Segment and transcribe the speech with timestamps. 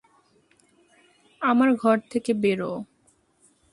[1.41, 2.71] আমার ঘর থেকে বেরো!